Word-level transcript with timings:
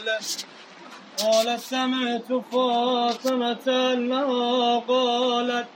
قوله 0.00 0.18
قال 1.22 1.60
سمعت 1.60 2.32
فاطمة 2.52 3.92
أنها 3.92 4.78
قالت، 4.78 5.66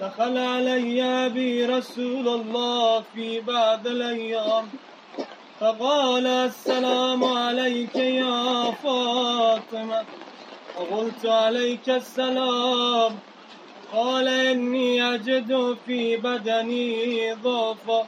دخل 0.00 0.38
علي 0.38 1.02
أبي 1.26 1.66
رسول 1.66 2.28
الله 2.28 3.04
في 3.14 3.40
بعض 3.40 3.86
الأيام. 3.86 4.68
فقال، 5.60 6.26
السلام 6.26 7.24
عليك 7.24 7.96
يا 7.96 8.70
فاطمة. 8.70 10.04
فقلت، 10.74 11.26
عليك 11.26 11.90
السلام. 11.90 13.18
قال، 13.92 14.28
إني 14.28 15.14
أجد 15.14 15.76
في 15.86 16.16
بدني 16.16 17.32
ضعفا. 17.32 18.06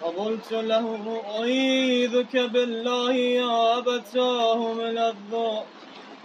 فقلت 0.00 0.52
له 0.52 1.22
أعيذك 1.38 2.36
بالله 2.36 3.12
يا 3.14 3.78
أبتاه 3.78 4.72
من 4.72 4.98
الضعف 4.98 5.64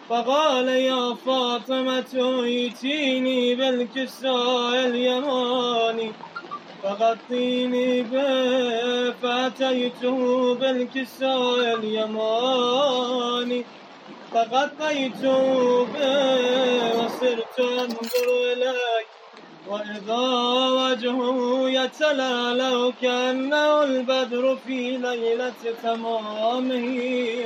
فقال 0.09 0.67
يا 0.67 1.13
فاطمة 1.25 2.41
ائتيني 2.43 3.55
بالكساء 3.55 4.85
اليماني 4.85 6.12
فغطيني 6.84 8.01
به 8.01 9.12
فأتيته 9.12 10.53
بالكساء 10.55 11.76
اليماني 11.79 13.65
فغطيته 14.31 15.85
به 15.85 17.05
وصرت 17.05 17.59
أنظر 17.59 18.27
إليه 18.53 19.12
وإذا 19.67 20.27
وجهه 20.80 21.70
يتلالو 21.70 22.94
كأنه 23.02 23.84
البدر 23.84 24.58
في 24.67 24.98
ليلة 24.98 25.54
تمامه 25.84 26.88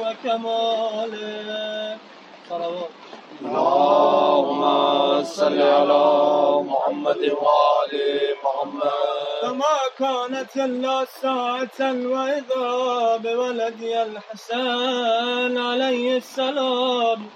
وكماله 0.02 1.98
صلوات 2.49 2.89
اللهم 3.41 4.61
صل 5.23 5.61
على 5.61 6.03
محمد 6.72 7.17
وآل 7.17 7.94
محمد 8.44 8.91
فما 9.41 9.78
كانت 10.00 10.58
إلا 10.58 11.06
ساعة 11.22 11.80
وإذا 11.81 13.17
بولدي 13.17 14.02
الحسن 14.03 15.58
عليه 15.58 16.17
السلام 16.17 17.30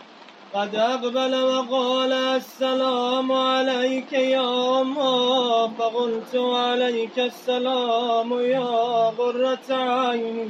قد 0.54 0.76
أقبل 0.76 1.36
وقال 1.44 2.14
السلام 2.14 3.32
عليك 3.32 4.14
يا 4.14 4.82
أما 4.82 5.72
فقلت 5.80 6.36
عليك 6.36 7.20
السلام 7.20 8.40
يا 8.40 9.10
غرة 9.18 9.68
عيني 9.70 10.50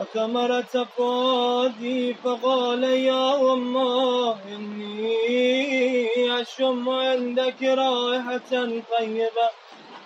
وثمرة 0.00 0.86
فؤادي 0.96 2.14
فقال 2.14 2.84
يا 2.84 3.52
أما 3.52 4.36
إني 4.48 5.16
أشم 6.42 6.88
عندك 6.88 7.62
رائحة 7.62 8.52
طيبة 8.98 9.48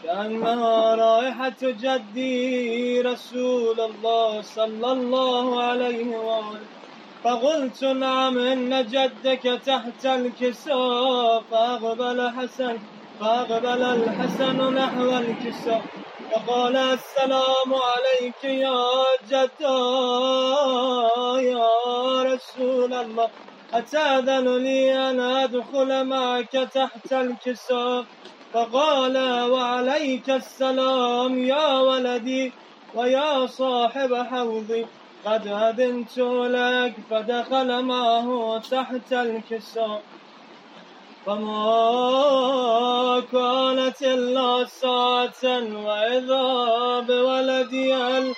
كأنها 0.04 0.94
رائحة 0.94 1.60
جدي 1.62 3.00
رسول 3.00 3.80
الله 3.80 4.42
صلى 4.42 4.92
الله 4.92 5.62
عليه 5.62 6.16
وآله 6.16 6.75
فقلت 7.26 7.84
نعم 7.84 8.38
إن 8.38 8.86
جدك 8.86 9.42
تحت 9.66 10.06
الكساء، 10.06 11.42
فأقبل 11.50 12.30
حسن 12.30 12.78
فأقبل 13.20 13.82
الحسن 13.82 14.74
نحو 14.74 15.18
الكساء. 15.18 15.82
فقال، 16.30 16.76
السلام 16.76 17.70
عليك 17.74 18.44
يا 18.44 18.78
جدا 19.30 19.78
يا 21.40 22.22
رسول 22.22 22.94
الله. 22.94 23.30
أتأذن 23.74 24.56
لي 24.56 25.10
أن 25.10 25.20
أدخل 25.20 26.04
معك 26.04 26.52
تحت 26.52 27.12
الكساء؟ 27.12 28.04
فقال، 28.54 29.16
وعليك 29.50 30.30
السلام 30.30 31.38
يا 31.38 31.78
ولدي، 31.78 32.52
ويا 32.94 33.46
صاحب 33.46 34.14
حوضي. 34.14 34.86
قد 35.26 35.46
أذنت 35.46 36.18
لك 36.18 36.94
فدخل 37.10 37.82
معه 37.82 38.58
تحت 38.70 39.12
الكساء. 39.12 40.02
فما 41.26 43.22
كانت 43.32 44.02
إلا 44.02 44.64
ساعة 44.64 45.44
وإذا 45.86 46.44
بولدي 47.00 47.94
الحسين 47.96 48.36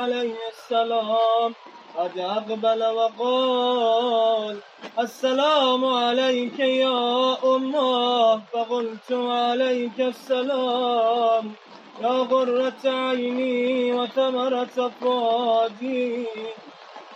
عليه 0.00 0.34
السلام. 0.52 1.54
قد 1.98 2.18
أقبل 2.18 2.84
وقال 2.84 4.56
السلام 4.98 5.84
عليك 5.84 6.58
يا 6.58 7.36
أمه، 7.44 8.40
فقلت 8.52 9.12
عليك 9.12 10.00
السلام. 10.00 11.52
يا 12.00 12.08
غرة 12.08 12.82
عيني 12.84 13.92
وثمرة 13.92 14.92
فؤادي 15.00 16.26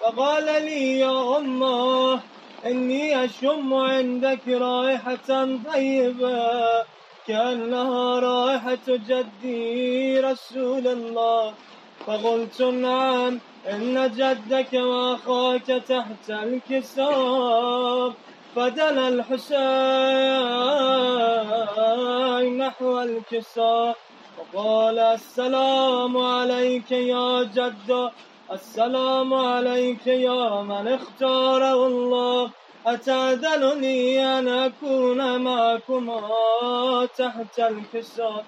فقال 0.00 0.44
لي 0.44 0.98
يا 0.98 1.36
أمه 1.36 2.20
إني 2.66 3.24
أشم 3.24 3.74
عندك 3.74 4.48
رائحة 4.48 5.48
طيبة 5.72 6.84
كأنها 7.26 8.20
رائحة 8.20 8.86
جدي 8.88 10.20
رسول 10.20 10.86
الله 10.88 11.54
فقلت 12.06 12.62
نعم 12.62 13.40
إن 13.70 14.10
جدك 14.16 14.72
وأخاك 14.72 15.66
تحت 15.66 16.30
الكساء 16.30 18.12
فدنا 18.56 19.08
الحسين 19.08 20.44
نحو 22.58 23.00
الكساء 23.00 23.96
وقال 24.54 24.98
السلام 24.98 26.16
عليك 26.16 26.90
يا 26.90 27.42
جد. 27.42 28.10
السلام 28.52 29.34
عليك 29.34 30.06
يا 30.06 30.62
من 30.62 30.88
اختاره 30.88 31.86
الله 31.86 32.50
أتأذنني 32.86 34.38
أن 34.38 34.48
أكون 34.48 35.40
معكما 35.40 36.20
تحت 37.18 37.58
الكساء 37.58 38.44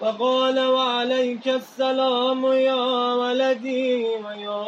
فقال، 0.00 0.66
وعليك 0.66 1.48
السلام 1.48 2.46
يا 2.46 2.84
ولدي 3.20 4.04
ويا 4.04 4.64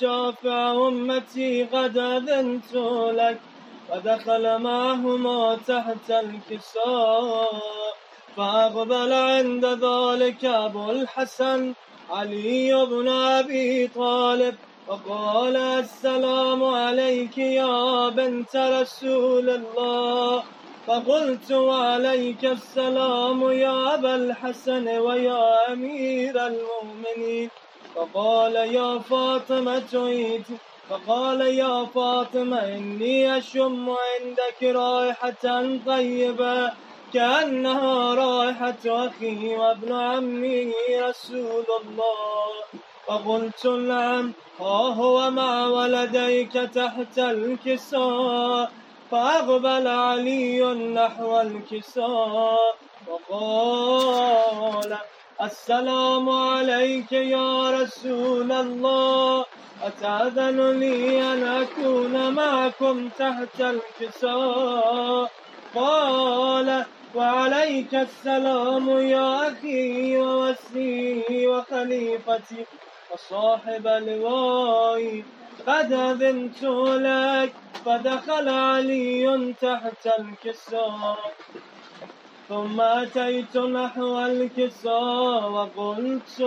شافع 0.00 0.72
أمتي. 0.72 1.64
قد 1.64 1.98
أذنت 1.98 2.74
لك 3.20 3.40
فدخل 3.88 4.58
معهما 4.58 5.56
تحت 5.68 6.10
الكساء 6.10 7.50
فأقبل 8.36 9.12
عند 9.12 9.64
ذلك 9.64 10.44
أبو 10.44 10.90
الحسن 10.90 11.74
علي 12.10 12.86
بن 12.86 13.08
أبي 13.08 13.88
طالب 13.88 14.54
وقال 14.88 15.56
السلام 15.56 16.64
عليك 16.64 17.38
يا 17.38 18.08
بنت 18.08 18.56
رسول 18.56 19.50
الله. 19.50 20.42
فقلت 20.86 21.52
وعليك 21.52 22.44
السلام 22.44 23.50
يا 23.52 23.94
أبا 23.94 24.14
الحسن 24.14 24.88
ويا 24.88 25.72
أمير 25.72 26.46
المؤمنين. 26.46 27.50
فقال 27.94 28.56
يا 28.56 28.98
فاطمة 28.98 29.90
عيد. 29.94 30.44
فقال 30.90 31.40
يا 31.40 31.84
فاطمة 31.84 32.58
إني 32.58 33.38
أشم 33.38 33.90
عندك 33.90 34.62
رائحة 34.62 35.78
طيبة. 35.86 36.72
كأنها 37.14 38.14
رائحة 38.14 38.84
أخي 38.86 39.56
وابن 39.56 39.92
عمي 39.92 40.72
رسول 41.00 41.64
الله. 41.84 42.52
فقلت 43.06 43.66
نعم 43.66 44.32
ها 44.60 44.94
هو 44.94 45.30
مع 45.30 45.66
ولديك 45.66 46.52
تحت 46.52 47.18
الكساء. 47.18 48.70
فأقبل 49.10 49.88
علي 49.88 50.74
نحو 50.74 51.40
الكساء. 51.40 52.76
وقال 53.08 54.96
السلام 55.42 56.30
عليك 56.30 57.12
يا 57.12 57.70
رسول 57.70 58.52
الله. 58.52 59.44
أتأذن 59.82 60.80
لي 60.80 61.32
أن 61.32 61.42
أكون 61.42 62.32
معكم 62.32 63.08
تحت 63.08 63.60
الكساء؟ 63.60 65.30
قال 65.74 66.84
وعليك 67.16 67.94
السلام 67.94 68.90
يا 68.90 69.48
أخي 69.48 70.16
ووسي 70.16 71.46
وخليفتي 71.46 72.66
وصاحب 73.10 73.86
لوائي 73.86 75.24
قد 75.66 75.92
أذنت 75.92 76.62
لك، 77.08 77.52
فدخل 77.84 78.48
علي 78.48 79.54
تحت 79.60 80.06
الكساء. 80.18 81.18
ثم 82.48 82.80
أتيت 82.80 83.56
نحو 83.56 84.18
الكساء 84.18 85.50
وقلت 85.50 86.40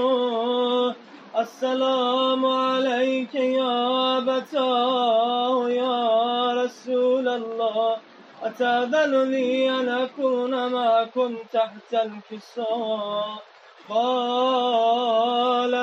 السلام 1.37 2.45
عليك 2.45 3.35
يا 3.35 4.17
أبتاه 4.17 5.69
يا 5.69 6.53
رسول 6.63 7.27
الله. 7.27 7.97
أتأذن 8.43 9.33
أن 9.79 9.89
أكون 9.89 10.71
معكم 10.71 11.37
تحت 11.53 11.93
الكساء 11.93 13.43
قال، 13.89 15.75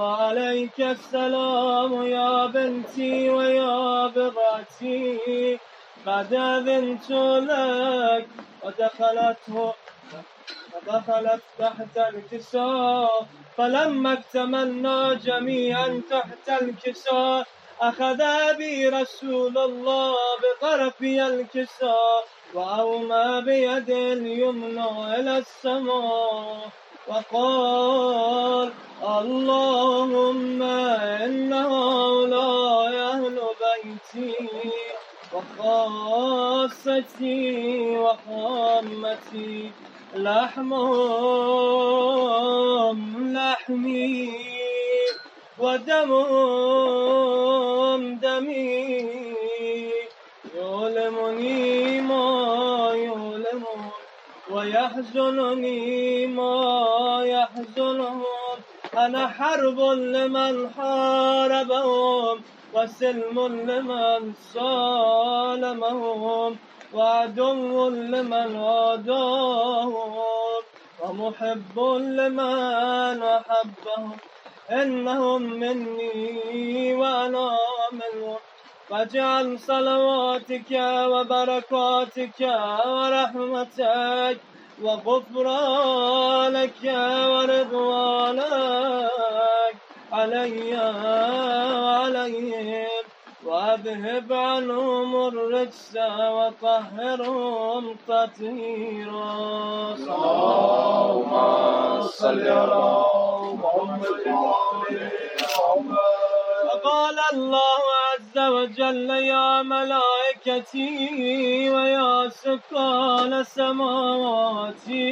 وعليك 0.00 0.80
السلام 0.80 2.02
يا 2.06 2.46
بنتي 2.46 3.30
ويا 3.30 4.06
بضعتي 4.06 5.58
قد 6.06 6.34
أذنت 6.34 7.10
لك؟ 7.50 8.26
ودخلته 8.64 9.72
فدخلت 10.72 11.42
تحت 11.58 11.96
الكساء 11.96 13.26
فلما 13.56 14.12
اكتملنا 14.12 15.14
جميعا 15.14 16.02
تحت 16.10 16.62
الكساء 16.62 17.46
أخذ 17.80 18.20
بي 18.58 18.88
رسول 18.88 19.58
الله 19.58 20.14
بطرفي 20.42 21.26
الكساء 21.26 22.24
وأومى 22.54 23.42
بيد 23.44 23.90
اليمنى 23.90 25.14
إلى 25.16 25.38
السماء 25.38 26.68
وقال 27.08 28.72
اللهم 29.02 30.62
إن 30.62 31.52
هؤلاء 31.52 32.94
أهل 32.94 33.40
بيتي 33.60 34.34
وخاصتي 36.34 37.96
وخامتي 37.96 39.70
لحمهم 40.14 40.74
لحمي 43.36 44.30
ودمهم 45.58 47.63
دمي 47.96 49.92
يؤلمني 50.54 52.00
ما 52.00 52.90
يؤلمون 52.94 53.90
ويحزنني 54.50 56.26
ما 56.26 57.20
يحزنهم 57.24 58.22
أنا 58.96 59.28
حرب 59.28 59.80
لمن 59.80 60.70
حاربهم 60.76 62.40
وسلم 62.74 63.38
لمن 63.70 64.32
صالمهم 64.54 66.56
وعدو 66.94 67.88
لمن 67.88 68.56
عاداهم 68.56 70.14
ومحب 71.02 71.78
لمن 72.18 73.22
أحبهم 73.22 74.16
إنهم 74.70 75.42
مني 75.42 76.94
وأنا 76.94 77.56
منهم. 77.92 78.38
فاجعل 78.90 79.60
صلواتك 79.60 80.70
وبركاتك 81.06 82.40
ورحمتك 82.86 84.40
وغفرانك 84.78 86.76
ورضوانك 87.30 88.44
علي 90.12 90.76
وعليهم. 91.84 92.93
واذهب 93.46 94.32
عنهم 94.32 95.26
الرجس 95.26 95.96
وطهرهم 96.36 97.96
تطهيرا. 98.08 99.34
اللهم 99.94 101.32
صل 102.02 102.48
على 102.48 102.94
محمد 103.62 104.26
وعلى 104.26 105.10
وقال 106.66 107.16
الله 107.32 107.82
عز 108.10 108.38
وجل 108.38 109.10
يا 109.10 109.62
ملائكتي 109.62 110.90
ويا 111.70 112.28
سكان 112.28 113.44
سماواتي 113.44 115.02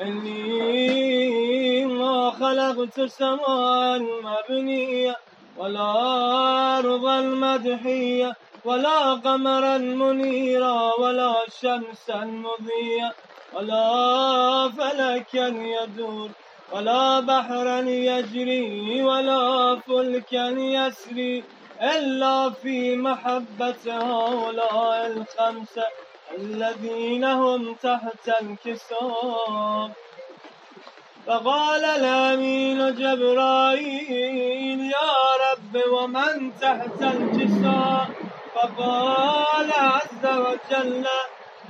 إني 0.00 1.84
ما 1.86 2.30
خلقت 2.30 3.00
سماء 3.00 3.98
مبنية. 4.00 5.21
ولا 5.62 6.78
أرضا 6.78 7.20
مدحية 7.20 8.36
ولا 8.64 9.14
قمرا 9.14 9.78
منيرا 9.78 10.94
ولا 11.00 11.34
شمسا 11.60 12.24
مضيا 12.24 13.12
ولا 13.54 14.68
فلكا 14.68 15.46
يدور 15.46 16.30
ولا 16.72 17.20
بحرا 17.20 17.80
يجري 17.80 19.02
ولا 19.02 19.76
فلكا 19.86 20.46
يسري 20.58 21.44
إلا 21.82 22.50
في 22.50 22.96
محبة 22.96 23.84
هؤلاء 23.86 25.06
الخمسة 25.06 25.86
الذين 26.38 27.24
هم 27.24 27.74
تحت 27.74 28.28
الكساء 28.42 29.90
فقال 31.26 31.84
الأمين 31.84 32.94
جبرائيل، 32.94 34.80
يا 34.80 35.12
رب، 35.44 35.74
ومن 35.92 36.52
تحت 36.60 37.02
الكساء 37.02 38.06
فقال 38.54 39.70
عز 39.72 40.24
وجل، 40.26 41.06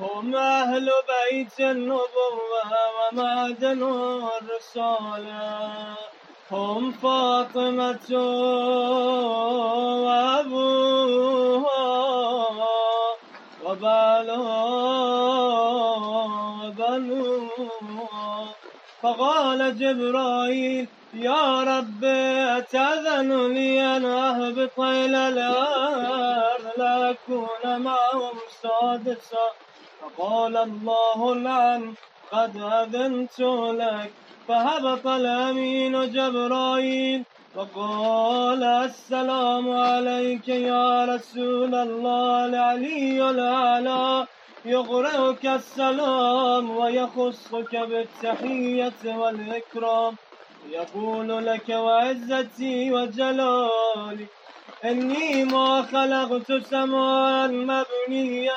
هم 0.00 0.36
أهل 0.36 0.90
بيت 1.12 1.60
النبوة 1.60 2.70
ومعدن 2.96 3.82
الرسالة. 4.40 5.96
هم 6.50 6.92
فاطمة 6.92 8.08
وأبوها 10.06 11.82
وبالها 13.64 14.64
وبنوها. 16.62 18.11
فقال 19.02 19.78
جبرائيل، 19.78 20.86
يا 21.14 21.62
رب، 21.62 22.04
أتأذن 22.58 23.52
لي 23.54 23.96
أن 23.96 24.04
أهبط 24.04 24.80
إلى 24.80 25.28
الأرض 25.28 26.62
لأكون 26.76 27.80
معهم 27.80 28.34
سادسا؟ 28.62 29.46
فقال 30.00 30.56
الله 30.56 31.34
نعم 31.34 31.94
قد 32.32 32.56
أذنت 32.56 33.40
لك. 33.80 34.12
فهبط 34.48 35.06
الأمين 35.06 36.12
جبرائيل 36.12 37.22
وقال، 37.56 38.64
السلام 38.64 39.70
عليك 39.70 40.48
يا 40.48 41.04
رسول 41.04 41.74
الله، 41.74 42.46
العلي 42.46 43.30
الأعلى. 43.30 44.26
يغرئك 44.64 45.46
السلام 45.46 46.76
ويخصك 46.76 47.76
بالتحية 47.76 49.02
والإكرام. 49.04 50.16
يقول 50.70 51.46
لك 51.46 51.68
وعزتي 51.68 52.92
وجلالي، 52.92 54.26
إني 54.84 55.44
ما 55.44 55.82
خلقت 55.82 56.52
سماء 56.52 57.48
مبنية 57.48 58.52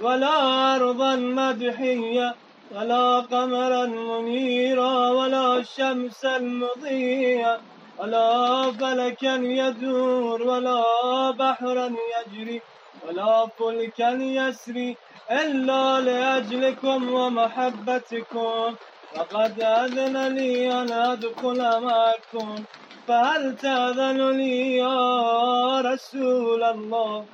ولا 0.00 0.76
أرضا 0.76 1.16
مدحية 1.16 2.34
ولا 2.74 3.20
قمرا 3.20 3.86
منيرا 3.86 5.10
ولا 5.10 5.62
شمسا 5.62 6.38
مضيا 6.38 7.60
ولا 7.98 8.72
فلكا 8.72 9.34
يدور 9.34 10.42
ولا 10.42 10.82
بحرا 11.30 11.92
يجري 12.14 12.60
ولا 13.08 13.46
فلكا 13.58 14.10
يسري. 14.10 14.96
إلا 15.30 16.00
لأجلكم 16.00 17.12
ومحبتكم، 17.12 18.74
وقد 19.16 19.60
أذن 19.60 20.34
لي 20.34 20.72
أن 20.72 20.92
أدخل 20.92 21.80
معكم، 21.80 22.64
فهل 23.08 23.56
تأذن 23.56 24.30
لي 24.30 24.76
يا 24.76 25.80
رسول 25.80 26.62
الله؟ 26.62 27.24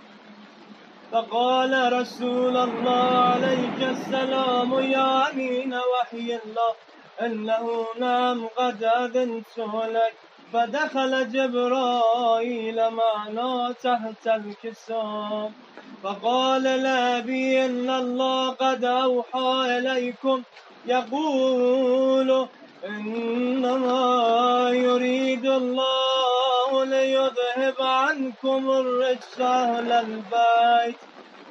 فقال 1.13 1.93
رسول 1.93 2.57
الله 2.57 3.19
عليك 3.19 3.83
السلام، 3.83 4.79
يا 4.79 5.31
أمين 5.31 5.75
وحي 5.75 6.39
الله، 6.45 6.73
إنه 7.21 7.87
نام 7.99 8.47
قد 8.57 8.85
أذنت 8.85 9.59
لك. 9.89 10.15
فدخل 10.53 11.33
جبرائيل 11.33 12.91
معنا 12.91 13.75
تحت 13.83 14.27
الكساء. 14.27 15.51
فقال 16.03 16.63
لأبي 16.63 17.65
إن 17.65 17.91
الله 17.91 18.51
قد 18.51 18.85
أوحى 18.85 19.79
إليكم. 19.79 20.43
يقول 20.87 22.47
إنما 22.87 24.71
يريد 24.73 25.47
الله 25.47 26.85
ليذهب 26.85 27.75
عنكم 27.81 28.71
الرجس 28.71 29.41
أهل 29.41 29.93
البيت 29.93 30.97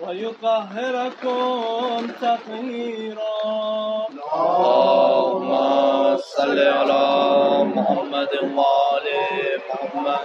ويطهركم 0.01 2.07
تطهيرا. 2.21 4.07
اللهم 4.35 5.51
صل 6.17 6.59
على 6.59 7.63
محمد 7.63 8.29
وآل 8.43 9.07
محمد. 9.69 10.19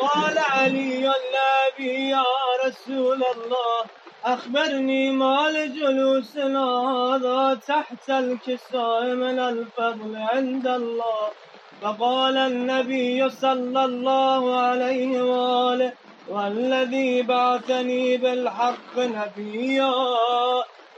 قال 0.00 0.38
علي 0.38 1.12
النبي 1.18 2.08
يا 2.08 2.24
رسول 2.66 3.24
الله 3.34 3.80
أخبرني 4.24 5.10
ما 5.10 5.50
لجلوسنا 5.50 6.64
هذا 6.90 7.60
تحت 7.66 8.10
الكساء 8.10 9.04
من 9.04 9.38
الفضل 9.38 10.16
عند 10.16 10.66
الله 10.66 11.28
فقال 11.82 12.36
النبي 12.36 13.30
صلى 13.30 13.84
الله 13.84 14.56
عليه 14.60 15.22
وآله 15.22 15.92
والذي 16.28 17.22
بعثني 17.22 18.16
بالحق 18.16 18.98
نبيا 18.98 19.94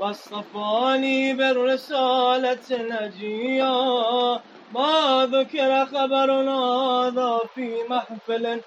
واصطفاني 0.00 1.32
بالرسالة 1.32 2.68
نجيا 2.70 4.40
ما 4.74 5.28
ذكر 5.32 5.86
خبرنا 5.86 6.58
هذا 6.82 7.40
في 7.54 7.76
محفل 7.90 8.60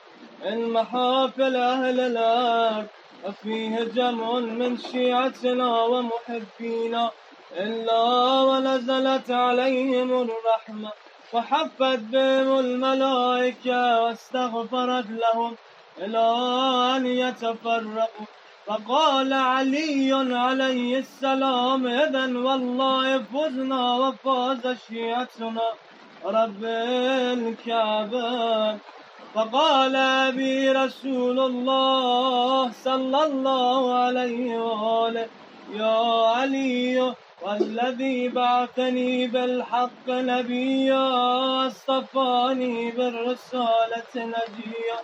من 0.46 0.70
محافل 0.70 1.56
أهل 1.56 2.00
الأرض 2.00 2.88
وفيه 3.26 3.84
جمع 3.84 4.40
من 4.40 4.78
شيعتنا 4.78 5.82
ومحبينا 5.82 7.12
إلا 7.58 8.02
ونزلت 8.42 9.32
عليهم 9.32 10.22
الرحمة، 10.22 10.92
وحفت 11.34 12.00
بهم 12.00 12.60
الملائكة 12.60 14.02
واستغفرت 14.02 15.06
لهم 15.10 15.56
إلى 15.98 16.28
أن 16.96 17.06
يتفرقوا. 17.06 18.26
فقال 18.66 19.34
علي 19.34 20.14
عليه 20.32 20.98
السلام، 21.00 21.88
إذا 21.88 22.26
والله 22.38 23.24
فزنا 23.24 23.94
وفاز 23.96 24.78
شيعتنا. 24.88 25.68
رب 26.26 26.64
الكعبة. 27.34 28.95
فقال 29.36 29.96
أبي 29.96 30.72
رسول 30.72 31.40
الله 31.40 32.72
صلى 32.72 33.24
الله 33.26 33.94
عليه 33.94 34.58
وآله، 34.58 35.28
يا 35.74 36.28
علي، 36.28 37.14
والذي 37.42 38.28
بعثني 38.30 39.28
بالحق 39.28 40.08
نبيا، 40.08 41.08
اصطفاني 41.68 42.92
بالرسالة 42.92 44.14
نجيا. 44.16 45.00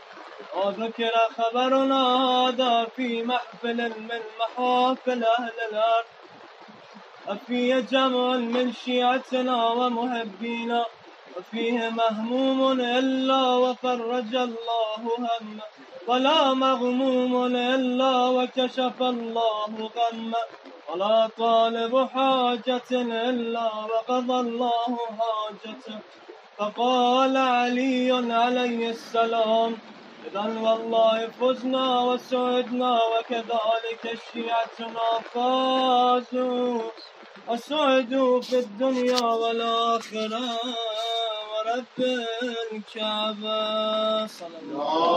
وذكر 0.55 1.11
خبرنا 1.38 2.03
هذا 2.25 2.88
في 2.95 3.23
محفل 3.23 3.89
من 3.89 4.21
محافل 4.39 5.23
أهل 5.39 5.53
الأرض 5.71 6.05
وفيه 7.29 7.79
جمع 7.79 8.35
من 8.35 8.73
شيعتنا 8.73 9.67
ومحبينا 9.67 10.85
وفيه 11.38 11.89
مهموم 11.89 12.81
إلا 12.81 13.43
وفرج 13.63 14.35
الله 14.35 15.01
همه 15.17 15.61
ولا 16.07 16.53
مغموم 16.53 17.45
إلا 17.55 18.25
وكشف 18.27 19.01
الله 19.01 19.91
غمه 19.97 20.43
ولا 20.89 21.29
طالب 21.38 22.07
حاجة 22.13 22.91
إلا 23.29 23.69
وقضى 23.91 24.39
الله 24.39 24.97
حاجته 25.19 26.00
فقال 26.57 27.38
علي 27.38 28.11
عليه 28.33 28.89
السلام 28.89 29.77
إذا 30.27 30.45
والله 30.61 31.27
فزنا 31.27 32.01
وسعدنا 32.01 33.00
وكذلك 33.13 34.03
شيعتنا 34.33 35.09
فازوا. 35.33 36.81
وسعدوا 37.48 38.41
في 38.41 38.60
الدنيا 38.60 39.21
والآخرة 39.21 40.60
ورب 41.51 41.98
الكعبة. 42.71 44.27
صلى 44.27 44.57
الله 44.62 44.91
عليه 44.91 45.01
وسلم. 45.01 45.12